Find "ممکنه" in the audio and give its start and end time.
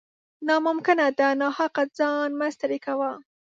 0.67-1.05